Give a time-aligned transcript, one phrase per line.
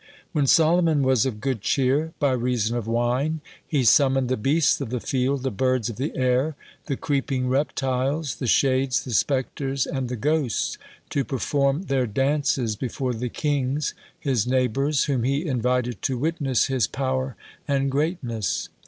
[0.29, 4.81] (38) When Solomon was of good cheer by reason of wine, he summoned the beasts
[4.81, 6.55] of the field, the birds of the air,
[6.87, 10.79] the creeping reptiles, the shades, the spectres, and the ghosts,
[11.11, 16.87] to perform their dances before the kings, his neighbors, whom he invited to witness his
[16.87, 17.35] power
[17.67, 18.69] and greatness.